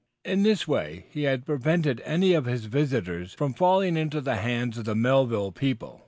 In 0.25 0.41
this 0.41 0.67
way, 0.67 1.05
he 1.11 1.27
prevented 1.37 2.01
any 2.03 2.33
of 2.33 2.45
his 2.45 2.65
visitors 2.65 3.35
from 3.35 3.53
falling 3.53 3.95
into 3.95 4.19
the 4.19 4.37
hands 4.37 4.79
of 4.79 4.85
the 4.85 4.95
Melville 4.95 5.51
people. 5.51 5.99